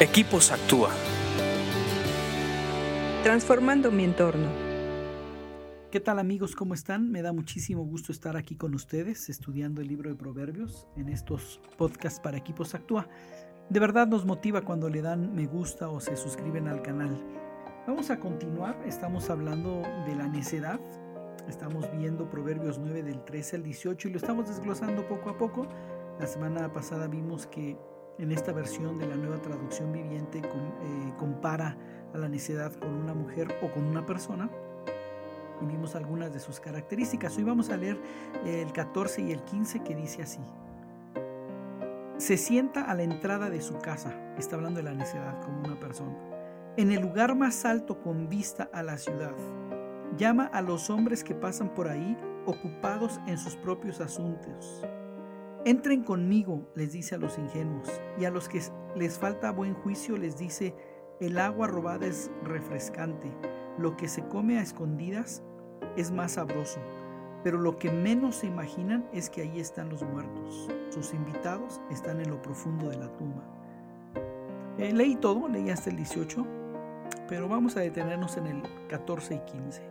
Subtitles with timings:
[0.00, 0.90] Equipos Actúa.
[3.22, 4.48] Transformando mi entorno.
[5.92, 6.56] ¿Qué tal amigos?
[6.56, 7.12] ¿Cómo están?
[7.12, 11.60] Me da muchísimo gusto estar aquí con ustedes estudiando el libro de Proverbios en estos
[11.78, 13.06] podcasts para Equipos Actúa.
[13.68, 17.16] De verdad nos motiva cuando le dan me gusta o se suscriben al canal.
[17.86, 20.80] Vamos a continuar, estamos hablando de la necedad.
[21.48, 25.68] Estamos viendo Proverbios 9 del 13 al 18 y lo estamos desglosando poco a poco.
[26.18, 27.78] La semana pasada vimos que
[28.18, 31.76] en esta versión de la nueva traducción viviente eh, compara
[32.12, 34.48] a la necedad con una mujer o con una persona.
[35.60, 37.36] Y vimos algunas de sus características.
[37.36, 37.98] Hoy vamos a leer
[38.44, 40.40] el 14 y el 15 que dice así.
[42.18, 45.78] Se sienta a la entrada de su casa, está hablando de la necedad como una
[45.78, 46.16] persona,
[46.76, 49.34] en el lugar más alto con vista a la ciudad.
[50.16, 54.84] Llama a los hombres que pasan por ahí ocupados en sus propios asuntos
[55.66, 57.88] Entren conmigo, les dice a los ingenuos,
[58.20, 58.60] y a los que
[58.96, 60.74] les falta buen juicio les dice,
[61.20, 63.32] el agua robada es refrescante,
[63.78, 65.42] lo que se come a escondidas
[65.96, 66.80] es más sabroso,
[67.42, 72.20] pero lo que menos se imaginan es que ahí están los muertos, sus invitados están
[72.20, 73.42] en lo profundo de la tumba.
[74.76, 76.46] Eh, leí todo, leí hasta el 18,
[77.26, 79.82] pero vamos a detenernos en el 14 y 15.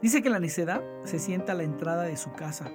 [0.00, 2.70] Dice que la necedad se sienta a la entrada de su casa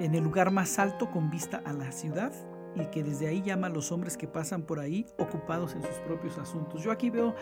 [0.00, 2.32] en el lugar más alto con vista a la ciudad
[2.74, 5.96] y que desde ahí llama a los hombres que pasan por ahí ocupados en sus
[6.06, 6.82] propios asuntos.
[6.82, 7.34] Yo aquí veo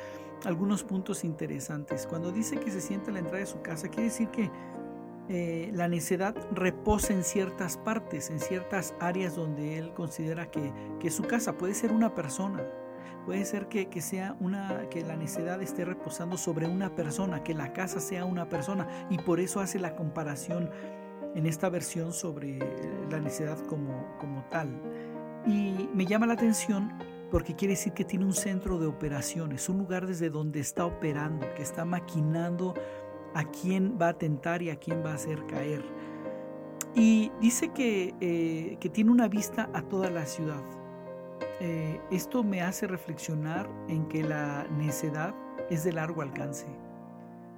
[0.44, 2.06] algunos puntos interesantes.
[2.06, 4.50] Cuando dice que se sienta a la entrada de su casa, quiere decir que
[5.28, 11.10] eh, la necedad reposa en ciertas partes, en ciertas áreas donde él considera que, que
[11.10, 12.64] su casa puede ser una persona.
[13.26, 17.52] Puede ser que, que, sea una, que la necedad esté reposando sobre una persona, que
[17.52, 20.70] la casa sea una persona, y por eso hace la comparación
[21.34, 22.58] en esta versión sobre
[23.10, 24.68] la necedad como, como tal.
[25.46, 26.92] Y me llama la atención
[27.30, 31.46] porque quiere decir que tiene un centro de operaciones, un lugar desde donde está operando,
[31.54, 32.74] que está maquinando
[33.34, 35.84] a quién va a tentar y a quién va a hacer caer.
[36.94, 40.62] Y dice que, eh, que tiene una vista a toda la ciudad.
[41.60, 45.34] Eh, esto me hace reflexionar en que la necedad
[45.70, 46.66] es de largo alcance,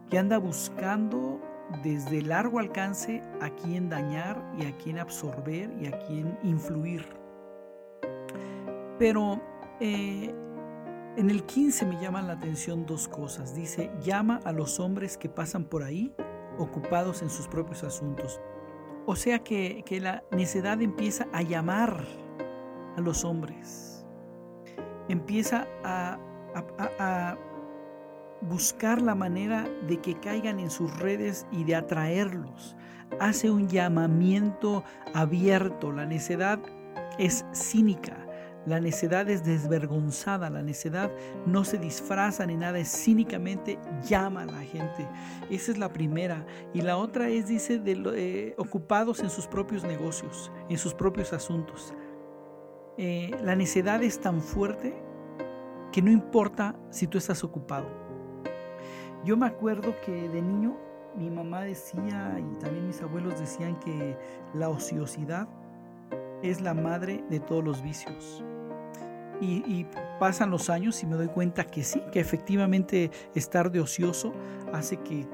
[0.08, 1.40] que anda buscando
[1.82, 7.06] desde largo alcance a quién dañar y a quién absorber y a quién influir.
[8.98, 9.40] Pero
[9.80, 10.34] eh,
[11.16, 13.54] en el 15 me llaman la atención dos cosas.
[13.54, 16.14] Dice, llama a los hombres que pasan por ahí
[16.58, 18.40] ocupados en sus propios asuntos.
[19.06, 22.04] O sea que, la necedad empieza a llamar
[22.96, 24.04] a los hombres.
[25.08, 26.18] Empieza a
[28.42, 32.76] buscar la manera de que caigan en sus redes y de atraerlos.
[33.18, 34.84] Hace un llamamiento
[35.14, 35.92] abierto.
[35.92, 36.60] La necedad
[37.18, 38.26] es cínica.
[38.66, 41.10] La necedad es desvergonzada, la necedad
[41.46, 45.08] no se disfraza ni nada, es cínicamente llama a la gente.
[45.48, 46.44] Esa es la primera.
[46.74, 51.94] Y la otra es, dice, eh, ocupados en sus propios negocios, en sus propios asuntos.
[52.98, 54.94] Eh, la necedad es tan fuerte
[55.90, 58.09] que no importa si tú estás ocupado.
[59.24, 60.76] Yo me acuerdo que de niño
[61.16, 64.16] mi mamá decía y también mis abuelos decían que
[64.54, 65.48] la ociosidad
[66.42, 68.44] es la madre de todos los vicios.
[69.42, 69.86] Y,
[70.18, 74.34] pasan los años y me doy cuenta que sí, que efectivamente estar de ocioso
[74.74, 75.26] hace que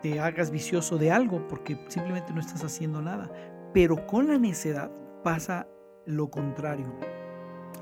[0.00, 3.28] te hagas vicioso de algo porque simplemente no estás haciendo nada.
[3.74, 4.92] Pero con la necedad
[5.24, 5.66] pasa
[6.06, 6.94] lo contrario.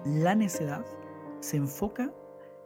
[0.06, 0.84] La necedad
[1.40, 2.10] se enfoca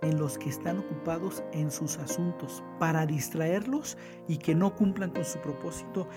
[0.02, 5.24] en los que están ocupados en sus asuntos para distraerlos y que no cumplan con
[5.24, 6.08] su propósito